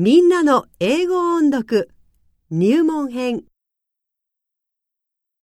[0.00, 1.90] みんなの英語音読
[2.52, 3.42] 入門編